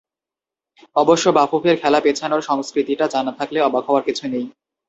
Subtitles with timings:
[0.95, 4.45] অবশ্য বাফুফের খেলা পেছানোর সংস্কৃতিটা জানা থাকলে অবাক হওয়ার কিছু নেই।